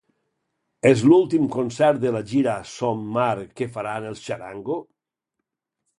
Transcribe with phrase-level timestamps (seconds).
[0.91, 3.29] És l'últim concert de la gira Som mar
[3.61, 4.83] que faran els Txarango?